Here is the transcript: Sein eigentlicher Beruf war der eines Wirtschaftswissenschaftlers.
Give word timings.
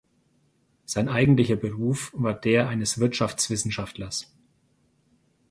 Sein 0.85 1.09
eigentlicher 1.09 1.55
Beruf 1.57 2.11
war 2.15 2.33
der 2.33 2.67
eines 2.69 2.97
Wirtschaftswissenschaftlers. 2.97 4.33